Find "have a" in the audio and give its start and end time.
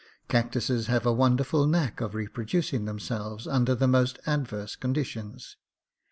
0.87-1.13